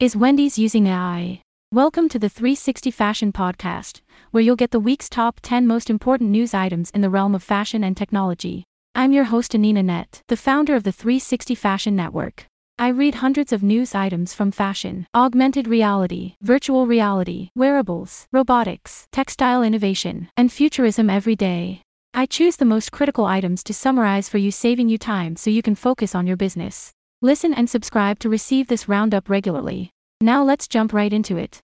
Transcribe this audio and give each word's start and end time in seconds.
Is 0.00 0.14
Wendy's 0.14 0.56
using 0.56 0.86
AI? 0.86 1.42
Welcome 1.72 2.08
to 2.10 2.20
the 2.20 2.28
360 2.28 2.88
Fashion 2.92 3.32
Podcast, 3.32 4.00
where 4.30 4.40
you'll 4.40 4.54
get 4.54 4.70
the 4.70 4.78
week's 4.78 5.08
top 5.08 5.40
10 5.42 5.66
most 5.66 5.90
important 5.90 6.30
news 6.30 6.54
items 6.54 6.90
in 6.90 7.00
the 7.00 7.10
realm 7.10 7.34
of 7.34 7.42
fashion 7.42 7.82
and 7.82 7.96
technology. 7.96 8.62
I'm 8.94 9.12
your 9.12 9.24
host, 9.24 9.56
Anina 9.56 9.82
Net, 9.82 10.22
the 10.28 10.36
founder 10.36 10.76
of 10.76 10.84
the 10.84 10.92
360 10.92 11.56
Fashion 11.56 11.96
Network. 11.96 12.46
I 12.78 12.90
read 12.90 13.16
hundreds 13.16 13.52
of 13.52 13.64
news 13.64 13.92
items 13.92 14.34
from 14.34 14.52
fashion, 14.52 15.08
augmented 15.16 15.66
reality, 15.66 16.36
virtual 16.42 16.86
reality, 16.86 17.50
wearables, 17.56 18.28
robotics, 18.32 19.08
textile 19.10 19.64
innovation, 19.64 20.28
and 20.36 20.52
futurism 20.52 21.10
every 21.10 21.34
day. 21.34 21.82
I 22.14 22.26
choose 22.26 22.54
the 22.54 22.64
most 22.64 22.92
critical 22.92 23.24
items 23.24 23.64
to 23.64 23.74
summarize 23.74 24.28
for 24.28 24.38
you, 24.38 24.52
saving 24.52 24.88
you 24.88 24.96
time 24.96 25.34
so 25.34 25.50
you 25.50 25.60
can 25.60 25.74
focus 25.74 26.14
on 26.14 26.28
your 26.28 26.36
business. 26.36 26.92
Listen 27.20 27.52
and 27.52 27.68
subscribe 27.68 28.20
to 28.20 28.28
receive 28.28 28.68
this 28.68 28.88
roundup 28.88 29.28
regularly. 29.28 29.90
Now 30.20 30.44
let's 30.44 30.68
jump 30.68 30.92
right 30.92 31.12
into 31.12 31.36
it. 31.36 31.60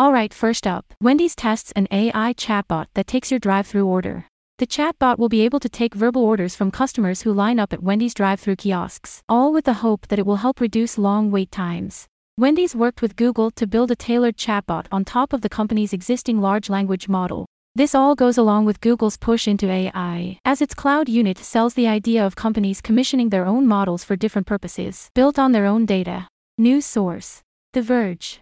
Alright, 0.00 0.32
first 0.32 0.68
up, 0.68 0.84
Wendy's 1.00 1.34
tests 1.34 1.72
an 1.74 1.88
AI 1.90 2.32
chatbot 2.34 2.86
that 2.94 3.08
takes 3.08 3.32
your 3.32 3.40
drive 3.40 3.66
through 3.66 3.88
order. 3.88 4.26
The 4.58 4.68
chatbot 4.68 5.18
will 5.18 5.28
be 5.28 5.40
able 5.40 5.58
to 5.58 5.68
take 5.68 5.96
verbal 5.96 6.22
orders 6.22 6.54
from 6.54 6.70
customers 6.70 7.22
who 7.22 7.32
line 7.32 7.58
up 7.58 7.72
at 7.72 7.82
Wendy's 7.82 8.14
drive 8.14 8.38
through 8.38 8.54
kiosks, 8.54 9.20
all 9.28 9.52
with 9.52 9.64
the 9.64 9.82
hope 9.82 10.06
that 10.06 10.20
it 10.20 10.26
will 10.26 10.36
help 10.36 10.60
reduce 10.60 10.96
long 10.96 11.32
wait 11.32 11.50
times. 11.50 12.06
Wendy's 12.38 12.76
worked 12.76 13.02
with 13.02 13.16
Google 13.16 13.50
to 13.50 13.66
build 13.66 13.90
a 13.90 13.96
tailored 13.96 14.36
chatbot 14.36 14.86
on 14.92 15.04
top 15.04 15.32
of 15.32 15.40
the 15.40 15.48
company's 15.48 15.92
existing 15.92 16.40
large 16.40 16.70
language 16.70 17.08
model, 17.08 17.46
this 17.76 17.94
all 17.94 18.14
goes 18.14 18.38
along 18.38 18.64
with 18.64 18.80
Google's 18.80 19.16
push 19.16 19.48
into 19.48 19.68
AI, 19.68 20.38
as 20.44 20.62
its 20.62 20.74
cloud 20.74 21.08
unit 21.08 21.38
sells 21.38 21.74
the 21.74 21.88
idea 21.88 22.24
of 22.24 22.36
companies 22.36 22.80
commissioning 22.80 23.30
their 23.30 23.44
own 23.44 23.66
models 23.66 24.04
for 24.04 24.14
different 24.14 24.46
purposes, 24.46 25.08
built 25.14 25.38
on 25.38 25.50
their 25.50 25.66
own 25.66 25.84
data. 25.84 26.28
News 26.56 26.86
source 26.86 27.42
The 27.72 27.82
Verge. 27.82 28.40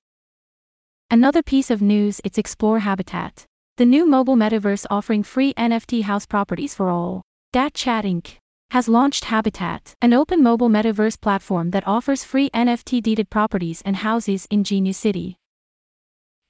Another 1.11 1.43
piece 1.43 1.71
of 1.71 1.81
news 1.81 2.21
it's 2.25 2.37
Explore 2.37 2.81
Habitat, 2.81 3.47
the 3.79 3.87
new 3.87 4.05
mobile 4.05 4.37
metaverse 4.37 4.85
offering 4.91 5.23
free 5.23 5.55
NFT 5.55 6.03
house 6.03 6.27
properties 6.27 6.75
for 6.75 6.91
all. 6.91 7.23
DatChat 7.55 8.05
Inc. 8.05 8.37
has 8.73 8.87
launched 8.87 9.25
Habitat, 9.25 9.95
an 10.03 10.13
open 10.13 10.43
mobile 10.43 10.69
metaverse 10.69 11.19
platform 11.19 11.71
that 11.71 11.87
offers 11.87 12.23
free 12.23 12.51
NFT 12.51 13.03
deeded 13.03 13.31
properties 13.31 13.81
and 13.87 13.97
houses 13.97 14.47
in 14.51 14.63
Genius 14.63 14.99
City. 14.99 15.37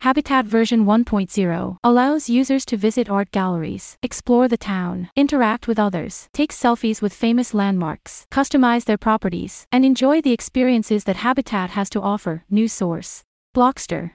Habitat 0.03 0.47
version 0.47 0.85
1.0 0.85 1.77
allows 1.85 2.29
users 2.29 2.65
to 2.65 2.77
visit 2.77 3.09
art 3.09 3.31
galleries, 3.31 3.97
explore 4.03 4.49
the 4.49 4.57
town, 4.57 5.09
interact 5.15 5.69
with 5.69 5.79
others, 5.79 6.29
take 6.33 6.51
selfies 6.51 7.01
with 7.01 7.15
famous 7.15 7.55
landmarks, 7.55 8.27
customize 8.29 8.85
their 8.85 8.99
properties, 8.99 9.65
and 9.71 9.85
enjoy 9.85 10.21
the 10.21 10.33
experiences 10.33 11.05
that 11.05 11.23
Habitat 11.23 11.71
has 11.71 11.89
to 11.91 12.01
offer. 12.01 12.43
New 12.51 12.67
source 12.67 13.23
Blockster. 13.55 14.11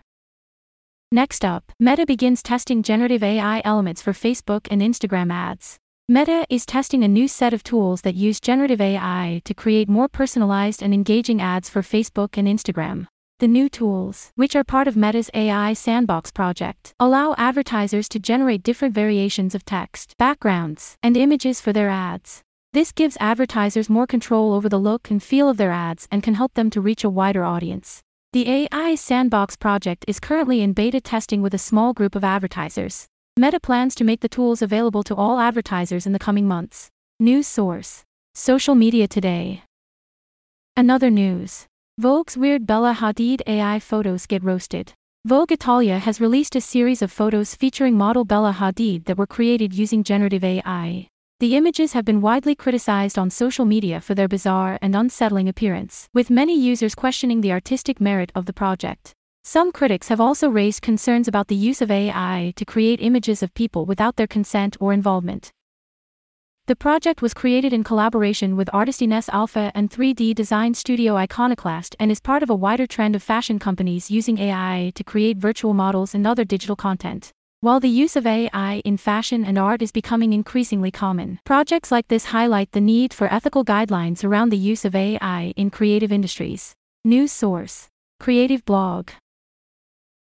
Next 1.10 1.46
up, 1.46 1.72
Meta 1.80 2.06
begins 2.06 2.44
testing 2.44 2.84
generative 2.84 3.24
AI 3.24 3.62
elements 3.64 4.02
for 4.02 4.12
Facebook 4.12 4.68
and 4.70 4.82
Instagram 4.82 5.32
ads. 5.32 5.78
Meta 6.10 6.46
is 6.50 6.66
testing 6.66 7.02
a 7.06 7.08
new 7.08 7.30
set 7.30 7.54
of 7.54 7.64
tools 7.64 8.02
that 8.02 8.14
use 8.14 8.42
generative 8.42 8.82
AI 8.82 9.42
to 9.46 9.54
create 9.54 9.88
more 9.88 10.10
personalized 10.10 10.84
and 10.84 10.94
engaging 10.94 11.42
ads 11.42 11.70
for 11.70 11.82
Facebook 11.82 12.38
and 12.38 12.46
Instagram. 12.46 13.08
The 13.40 13.48
new 13.48 13.70
tools, 13.70 14.32
which 14.34 14.56
are 14.56 14.64
part 14.64 14.88
of 14.88 14.98
Meta's 14.98 15.30
AI 15.32 15.74
Sandbox 15.74 16.32
project, 16.32 16.96
allow 17.00 17.36
advertisers 17.38 18.10
to 18.10 18.18
generate 18.18 18.64
different 18.64 18.96
variations 18.96 19.54
of 19.54 19.64
text, 19.64 20.18
backgrounds, 20.18 20.96
and 21.04 21.16
images 21.16 21.62
for 21.62 21.72
their 21.72 21.88
ads. 21.88 22.42
This 22.74 22.92
gives 22.92 23.16
advertisers 23.20 23.92
more 23.92 24.08
control 24.08 24.54
over 24.54 24.68
the 24.68 24.80
look 24.80 25.12
and 25.12 25.22
feel 25.22 25.50
of 25.50 25.58
their 25.58 25.72
ads 25.72 26.08
and 26.10 26.24
can 26.24 26.34
help 26.34 26.56
them 26.56 26.72
to 26.72 26.82
reach 26.82 27.04
a 27.04 27.12
wider 27.12 27.44
audience. 27.44 28.02
The 28.34 28.50
AI 28.50 28.96
Sandbox 28.96 29.56
project 29.56 30.04
is 30.08 30.20
currently 30.20 30.62
in 30.62 30.74
beta 30.74 31.00
testing 31.00 31.44
with 31.44 31.54
a 31.54 31.60
small 31.60 31.94
group 31.94 32.16
of 32.16 32.24
advertisers. 32.24 33.06
Meta 33.38 33.60
plans 33.60 33.94
to 33.94 34.04
make 34.04 34.22
the 34.22 34.30
tools 34.30 34.64
available 34.64 35.04
to 35.04 35.16
all 35.16 35.38
advertisers 35.38 36.08
in 36.08 36.12
the 36.12 36.18
coming 36.18 36.48
months. 36.48 36.90
News 37.20 37.46
source 37.46 38.04
Social 38.34 38.74
Media 38.74 39.08
Today. 39.08 39.62
Another 40.76 41.12
news. 41.12 41.67
Vogue's 42.00 42.38
weird 42.38 42.68
Bella 42.68 42.94
Hadid 42.94 43.42
AI 43.48 43.80
photos 43.80 44.28
get 44.28 44.44
roasted. 44.44 44.94
Vogue 45.26 45.52
Italia 45.52 45.98
has 45.98 46.22
released 46.22 46.56
a 46.56 46.62
series 46.62 47.02
of 47.02 47.12
photos 47.12 47.56
featuring 47.56 47.98
model 47.98 48.24
Bella 48.24 48.56
Hadid 48.60 49.06
that 49.06 49.18
were 49.18 49.26
created 49.26 49.74
using 49.74 50.04
generative 50.04 50.44
AI. 50.44 51.08
The 51.40 51.56
images 51.56 51.94
have 51.94 52.06
been 52.06 52.22
widely 52.22 52.54
criticized 52.54 53.18
on 53.18 53.32
social 53.32 53.66
media 53.66 54.00
for 54.00 54.14
their 54.14 54.28
bizarre 54.28 54.78
and 54.80 54.96
unsettling 54.96 55.50
appearance, 55.50 56.08
with 56.14 56.30
many 56.30 56.56
users 56.56 56.94
questioning 56.94 57.42
the 57.42 57.52
artistic 57.52 58.00
merit 58.00 58.32
of 58.36 58.46
the 58.46 58.54
project. 58.54 59.14
Some 59.44 59.72
critics 59.72 60.10
have 60.10 60.22
also 60.22 60.50
raised 60.50 60.84
concerns 60.84 61.28
about 61.28 61.48
the 61.48 61.56
use 61.56 61.82
of 61.82 61.90
AI 61.90 62.54
to 62.58 62.64
create 62.66 63.02
images 63.02 63.42
of 63.42 63.56
people 63.56 63.88
without 63.88 64.18
their 64.18 64.28
consent 64.28 64.78
or 64.80 64.94
involvement. 64.94 65.50
The 66.68 66.76
project 66.76 67.22
was 67.22 67.34
created 67.34 67.72
in 67.72 67.86
collaboration 67.86 68.58
with 68.58 68.70
artist 68.74 69.02
Ines 69.02 69.30
Alpha 69.30 69.72
and 69.74 69.90
3D 69.90 70.36
design 70.36 70.74
studio 70.74 71.16
Iconoclast 71.16 71.96
and 71.98 72.12
is 72.12 72.20
part 72.20 72.44
of 72.44 72.50
a 72.50 72.56
wider 72.56 72.86
trend 72.86 73.16
of 73.16 73.24
fashion 73.24 73.58
companies 73.58 74.12
using 74.12 74.38
AI 74.38 74.92
to 74.96 75.04
create 75.06 75.38
virtual 75.38 75.74
models 75.74 76.14
and 76.14 76.28
other 76.28 76.44
digital 76.44 76.76
content. 76.76 77.32
While 77.62 77.80
the 77.80 77.88
use 77.88 78.18
of 78.18 78.28
AI 78.28 78.82
in 78.84 78.98
fashion 78.98 79.46
and 79.46 79.58
art 79.58 79.82
is 79.82 79.94
becoming 79.94 80.34
increasingly 80.34 80.92
common, 80.92 81.40
projects 81.46 81.90
like 81.90 82.10
this 82.10 82.26
highlight 82.26 82.74
the 82.74 82.82
need 82.82 83.14
for 83.14 83.32
ethical 83.34 83.64
guidelines 83.64 84.26
around 84.26 84.50
the 84.50 84.58
use 84.58 84.84
of 84.84 84.94
AI 84.94 85.54
in 85.56 85.70
creative 85.70 86.12
industries. 86.12 86.74
News 87.06 87.32
source 87.32 87.88
Creative 88.20 88.66
Bloq. 88.66 89.12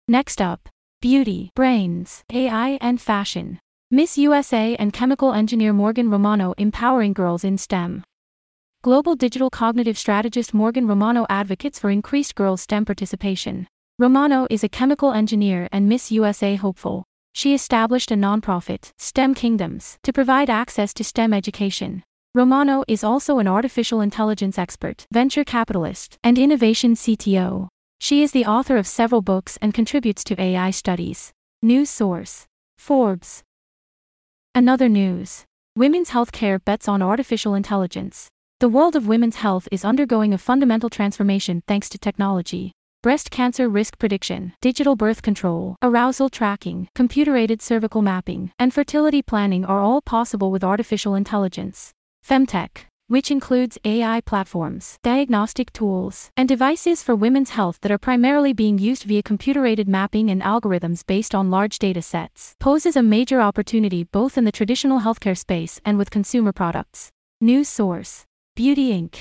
Next 0.08 0.40
up 0.40 0.70
Beauty, 1.02 1.50
Brains, 1.56 2.24
AI, 2.32 2.78
and 2.82 3.02
Fashion. 3.02 3.58
Miss 3.92 4.18
USA 4.18 4.76
and 4.78 4.92
chemical 4.92 5.32
engineer 5.32 5.72
Morgan 5.72 6.10
Romano 6.10 6.56
empowering 6.58 7.14
girls 7.14 7.44
in 7.44 7.56
STEM. 7.56 8.04
Global 8.82 9.16
digital 9.16 9.52
cognitive 9.52 9.96
strategist 9.96 10.56
Morgan 10.56 10.88
Romano 10.88 11.28
advocates 11.30 11.78
for 11.78 11.92
increased 11.92 12.34
girls' 12.34 12.62
STEM 12.62 12.86
participation. 12.86 13.68
Romano 14.00 14.48
is 14.50 14.64
a 14.64 14.70
chemical 14.70 15.12
engineer 15.12 15.70
and 15.72 15.88
Miss 15.88 16.12
USA 16.12 16.56
hopeful. 16.56 17.04
She 17.36 17.54
established 17.54 18.10
a 18.10 18.16
nonprofit, 18.16 18.92
STEM 18.98 19.36
Kingdoms, 19.36 20.00
to 20.02 20.12
provide 20.12 20.50
access 20.50 20.92
to 20.96 21.04
STEM 21.04 21.32
education. 21.32 22.02
Romano 22.34 22.84
is 22.88 23.04
also 23.04 23.38
an 23.38 23.48
artificial 23.48 24.02
intelligence 24.02 24.58
expert, 24.58 25.06
venture 25.12 25.44
capitalist, 25.44 26.18
and 26.24 26.40
innovation 26.40 26.96
CTO. 26.96 27.68
She 28.00 28.24
is 28.24 28.32
the 28.32 28.48
author 28.48 28.78
of 28.78 28.88
several 28.88 29.22
books 29.22 29.60
and 29.62 29.76
contributes 29.76 30.24
to 30.24 30.42
AI 30.42 30.72
studies. 30.72 31.32
News 31.62 31.92
source 31.92 32.48
Forbes. 32.80 33.45
Another 34.58 34.88
news. 34.88 35.44
Women's 35.76 36.12
healthcare 36.12 36.64
bets 36.64 36.88
on 36.88 37.02
artificial 37.02 37.56
intelligence. 37.56 38.30
The 38.62 38.70
world 38.70 38.96
of 38.96 39.06
women's 39.06 39.36
health 39.36 39.68
is 39.70 39.84
undergoing 39.84 40.34
a 40.34 40.38
fundamental 40.38 40.90
transformation 40.90 41.62
thanks 41.68 41.90
to 41.90 41.98
technology. 41.98 42.72
Breast 43.04 43.32
cancer 43.32 43.68
risk 43.68 44.00
prediction, 44.00 44.54
digital 44.62 44.96
birth 44.96 45.22
control, 45.22 45.76
arousal 45.82 46.30
tracking, 46.30 46.88
computer 46.96 47.36
aided 47.36 47.62
cervical 47.62 48.02
mapping, 48.02 48.54
and 48.58 48.74
fertility 48.74 49.22
planning 49.22 49.66
are 49.66 49.82
all 49.82 50.02
possible 50.02 50.52
with 50.52 50.64
artificial 50.64 51.16
intelligence. 51.16 51.92
Femtech 52.26 52.86
which 53.08 53.30
includes 53.30 53.78
AI 53.86 54.22
platforms, 54.22 54.98
diagnostic 55.04 55.72
tools, 55.72 56.30
and 56.36 56.50
devices 56.50 57.04
for 57.04 57.16
women's 57.16 57.52
health 57.52 57.80
that 57.82 57.92
are 57.92 57.98
primarily 57.98 58.52
being 58.52 58.78
used 58.78 59.04
via 59.04 59.22
computer-aided 59.22 59.88
mapping 59.88 60.30
and 60.30 60.42
algorithms 60.42 61.06
based 61.06 61.36
on 61.36 61.52
large 61.52 61.78
data 61.78 62.02
sets, 62.02 62.56
poses 62.60 62.96
a 62.96 63.04
major 63.04 63.40
opportunity 63.42 64.04
both 64.04 64.38
in 64.38 64.44
the 64.44 64.52
traditional 64.52 65.02
healthcare 65.02 65.38
space 65.38 65.80
and 65.86 65.98
with 65.98 66.10
consumer 66.10 66.52
products. 66.52 67.10
News 67.40 67.70
source 67.70 68.26
Beauty 68.56 68.92
Inc. 68.92 69.16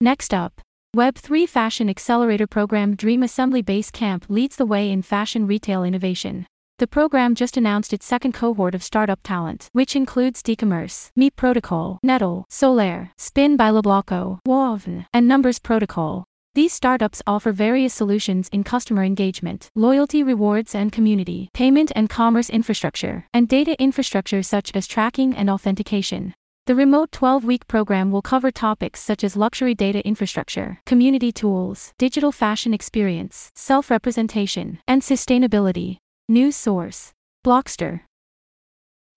Next 0.00 0.32
up, 0.32 0.60
Web3 0.94 1.48
Fashion 1.48 1.88
Accelerator 1.88 2.46
Program 2.46 2.94
Dream 2.94 3.22
Assembly 3.22 3.62
Base 3.62 3.90
Camp 3.90 4.26
leads 4.28 4.56
the 4.56 4.66
way 4.66 4.90
in 4.90 5.02
fashion 5.02 5.46
retail 5.46 5.82
innovation. 5.82 6.46
The 6.78 6.86
program 6.86 7.34
just 7.34 7.56
announced 7.56 7.92
its 7.92 8.06
second 8.06 8.32
cohort 8.32 8.74
of 8.74 8.82
startup 8.82 9.20
talent, 9.22 9.68
which 9.72 9.94
includes 9.94 10.42
Decommerce, 10.42 11.10
Meet 11.14 11.36
Protocol, 11.36 11.98
Nettle, 12.02 12.44
Solaire, 12.50 13.10
Spin 13.16 13.56
by 13.56 13.70
Lebloco, 13.70 14.40
Woven, 14.46 15.06
and 15.12 15.28
Numbers 15.28 15.58
Protocol. 15.58 16.24
These 16.54 16.74
startups 16.74 17.22
offer 17.26 17.50
various 17.50 17.94
solutions 17.94 18.50
in 18.52 18.62
customer 18.62 19.04
engagement, 19.04 19.70
loyalty 19.74 20.22
rewards 20.22 20.74
and 20.74 20.92
community, 20.92 21.48
payment 21.54 21.92
and 21.94 22.10
commerce 22.10 22.50
infrastructure, 22.50 23.26
and 23.32 23.48
data 23.48 23.74
infrastructure 23.80 24.42
such 24.42 24.70
as 24.74 24.86
tracking 24.86 25.34
and 25.34 25.48
authentication. 25.48 26.34
The 26.66 26.74
remote 26.74 27.10
12 27.10 27.44
week 27.44 27.66
program 27.68 28.10
will 28.10 28.22
cover 28.22 28.50
topics 28.50 29.00
such 29.00 29.24
as 29.24 29.34
luxury 29.34 29.74
data 29.74 30.06
infrastructure, 30.06 30.78
community 30.84 31.32
tools, 31.32 31.92
digital 31.96 32.32
fashion 32.32 32.74
experience, 32.74 33.50
self 33.56 33.90
representation, 33.90 34.78
and 34.86 35.00
sustainability. 35.00 36.01
News 36.32 36.56
source 36.56 37.12
Blockster. 37.44 38.00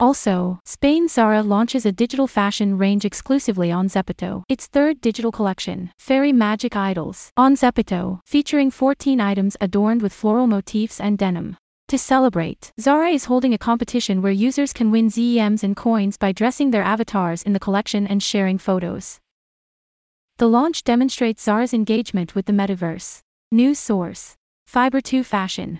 Also, 0.01 0.59
Spain 0.65 1.07
Zara 1.07 1.41
launches 1.41 1.85
a 1.85 1.94
digital 1.94 2.27
fashion 2.27 2.77
range 2.77 3.06
exclusively 3.06 3.71
on 3.71 3.88
Zepeto. 3.88 4.44
Its 4.50 4.67
third 4.67 5.00
digital 5.00 5.31
collection, 5.31 5.94
Fairy 5.97 6.33
Magic 6.33 6.75
Idols, 6.75 7.29
on 7.38 7.56
Zepeto, 7.56 8.19
featuring 8.25 8.69
14 8.69 9.21
items 9.21 9.56
adorned 9.62 10.01
with 10.01 10.12
floral 10.12 10.45
motifs 10.45 11.00
and 11.00 11.17
denim. 11.17 11.56
To 11.88 11.97
celebrate, 11.97 12.73
Zara 12.81 13.12
is 13.12 13.31
holding 13.31 13.53
a 13.53 13.57
competition 13.57 14.21
where 14.21 14.33
users 14.33 14.73
can 14.73 14.91
win 14.91 15.07
ZEMs 15.07 15.63
and 15.63 15.73
coins 15.73 16.18
by 16.18 16.33
dressing 16.33 16.71
their 16.71 16.83
avatars 16.83 17.44
in 17.44 17.53
the 17.53 17.61
collection 17.61 18.06
and 18.06 18.21
sharing 18.21 18.57
photos. 18.57 19.21
The 20.35 20.50
launch 20.50 20.83
demonstrates 20.83 21.44
Zara's 21.44 21.73
engagement 21.73 22.35
with 22.35 22.45
the 22.45 22.51
metaverse. 22.51 23.21
News 23.53 23.79
source 23.79 24.35
Fiber 24.68 25.00
2 25.00 25.23
Fashion. 25.23 25.79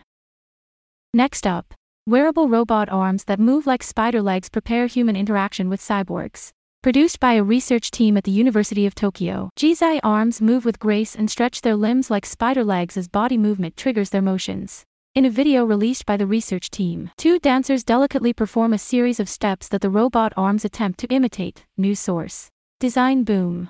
Next 1.16 1.48
up, 1.48 1.74
wearable 2.06 2.50
robot 2.50 2.90
arms 2.90 3.24
that 3.24 3.40
move 3.40 3.66
like 3.66 3.82
spider 3.82 4.22
legs 4.22 4.50
prepare 4.50 4.86
human 4.86 5.16
interaction 5.16 5.70
with 5.70 5.80
cyborgs. 5.80 6.50
Produced 6.84 7.22
by 7.22 7.36
a 7.36 7.42
research 7.42 7.90
team 7.90 8.18
at 8.18 8.26
the 8.26 8.32
University 8.32 8.86
of 8.86 8.96
Tokyo, 8.96 9.50
Jizai 9.58 10.02
arms 10.04 10.42
move 10.42 10.66
with 10.66 10.78
grace 10.78 11.16
and 11.16 11.32
stretch 11.32 11.62
their 11.62 11.78
limbs 11.78 12.12
like 12.12 12.26
spider 12.26 12.66
legs 12.66 12.98
as 12.98 13.08
body 13.08 13.38
movement 13.38 13.78
triggers 13.78 14.10
their 14.10 14.22
motions. 14.22 14.84
In 15.14 15.24
a 15.24 15.30
video 15.30 15.64
released 15.64 16.06
by 16.06 16.18
the 16.18 16.28
research 16.28 16.70
team, 16.70 17.10
two 17.16 17.40
dancers 17.40 17.86
delicately 17.86 18.34
perform 18.34 18.74
a 18.74 18.78
series 18.78 19.22
of 19.22 19.30
steps 19.30 19.70
that 19.70 19.80
the 19.80 19.90
robot 19.90 20.34
arms 20.36 20.66
attempt 20.66 21.00
to 21.00 21.08
imitate. 21.08 21.64
News 21.78 22.02
source. 22.02 22.50
Design 22.82 23.24
boom. 23.24 23.70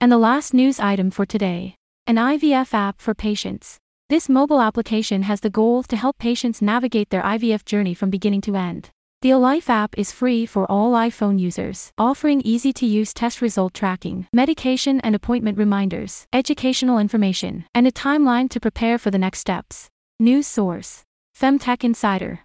And 0.00 0.10
the 0.10 0.18
last 0.18 0.52
news 0.52 0.80
item 0.80 1.12
for 1.12 1.26
today 1.26 1.76
an 2.08 2.16
IVF 2.16 2.74
app 2.74 3.00
for 3.00 3.14
patients. 3.14 3.78
This 4.14 4.28
mobile 4.28 4.60
application 4.60 5.22
has 5.22 5.40
the 5.40 5.50
goal 5.50 5.82
to 5.82 5.96
help 5.96 6.18
patients 6.18 6.62
navigate 6.62 7.10
their 7.10 7.22
IVF 7.22 7.64
journey 7.64 7.94
from 7.94 8.10
beginning 8.10 8.42
to 8.42 8.54
end. 8.54 8.90
The 9.22 9.30
Alife 9.30 9.68
app 9.68 9.98
is 9.98 10.12
free 10.12 10.46
for 10.46 10.70
all 10.70 10.92
iPhone 10.92 11.40
users, 11.40 11.90
offering 11.98 12.40
easy 12.42 12.72
to 12.74 12.86
use 12.86 13.12
test 13.12 13.42
result 13.42 13.74
tracking, 13.74 14.28
medication 14.32 15.00
and 15.00 15.16
appointment 15.16 15.58
reminders, 15.58 16.28
educational 16.32 17.00
information, 17.00 17.64
and 17.74 17.88
a 17.88 17.90
timeline 17.90 18.48
to 18.50 18.60
prepare 18.60 18.98
for 18.98 19.10
the 19.10 19.18
next 19.18 19.40
steps. 19.40 19.88
News 20.20 20.46
source 20.46 21.02
Femtech 21.36 21.82
Insider. 21.82 22.38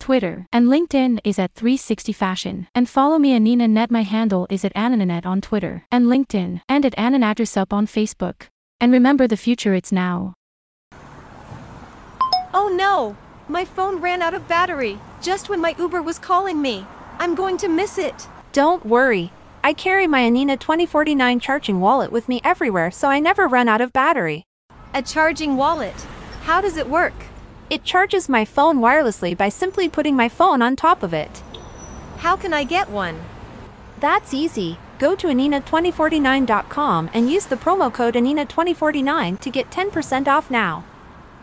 Twitter, 0.00 0.46
and 0.50 0.68
LinkedIn 0.68 1.18
is 1.24 1.38
at 1.38 1.52
360 1.52 2.14
Fashion. 2.14 2.66
And 2.74 2.88
follow 2.88 3.18
me 3.18 3.34
Anina 3.34 3.68
Net. 3.68 3.90
My 3.90 4.04
handle 4.04 4.46
is 4.48 4.64
at 4.64 4.74
Aninanet 4.74 5.26
on 5.26 5.42
Twitter 5.42 5.84
and 5.92 6.06
LinkedIn, 6.06 6.62
and 6.66 6.86
at 6.86 6.96
Ananatrusup 6.96 7.74
on 7.74 7.86
Facebook. 7.86 8.46
And 8.80 8.90
remember 8.90 9.26
the 9.26 9.36
future 9.36 9.74
it's 9.74 9.92
now. 9.92 10.32
Oh 12.54 12.68
no! 12.68 13.16
My 13.48 13.64
phone 13.64 14.00
ran 14.00 14.22
out 14.22 14.34
of 14.34 14.48
battery, 14.48 14.98
just 15.20 15.48
when 15.48 15.60
my 15.60 15.74
Uber 15.78 16.02
was 16.02 16.18
calling 16.18 16.60
me. 16.60 16.86
I'm 17.18 17.34
going 17.34 17.56
to 17.58 17.68
miss 17.68 17.98
it. 17.98 18.28
Don't 18.52 18.84
worry. 18.86 19.32
I 19.62 19.72
carry 19.72 20.06
my 20.06 20.20
Anina 20.20 20.56
2049 20.56 21.40
charging 21.40 21.80
wallet 21.80 22.12
with 22.12 22.28
me 22.28 22.40
everywhere 22.44 22.90
so 22.90 23.08
I 23.08 23.20
never 23.20 23.48
run 23.48 23.68
out 23.68 23.80
of 23.80 23.92
battery. 23.92 24.44
A 24.94 25.02
charging 25.02 25.56
wallet. 25.56 26.06
How 26.42 26.60
does 26.60 26.76
it 26.76 26.88
work? 26.88 27.14
It 27.68 27.84
charges 27.84 28.28
my 28.28 28.44
phone 28.44 28.78
wirelessly 28.78 29.36
by 29.36 29.50
simply 29.50 29.88
putting 29.88 30.16
my 30.16 30.28
phone 30.28 30.62
on 30.62 30.76
top 30.76 31.02
of 31.02 31.12
it. 31.12 31.42
How 32.18 32.36
can 32.36 32.54
I 32.54 32.64
get 32.64 32.88
one? 32.88 33.20
That's 34.00 34.32
easy. 34.32 34.78
Go 34.98 35.14
to 35.16 35.26
Anina2049.com 35.26 37.10
and 37.12 37.30
use 37.30 37.46
the 37.46 37.56
promo 37.56 37.92
code 37.92 38.14
Anina2049 38.14 39.38
to 39.40 39.50
get 39.50 39.70
10% 39.70 40.28
off 40.28 40.50
now. 40.50 40.84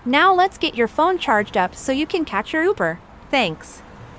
Now 0.05 0.35
let's 0.35 0.59
get 0.59 0.75
your 0.75 0.87
phone 0.87 1.17
charged 1.17 1.57
up 1.57 1.73
so 1.73 1.91
you 1.91 2.05
can 2.05 2.25
catch 2.25 2.53
your 2.53 2.63
Uber. 2.63 2.99
Thanks. 3.31 3.81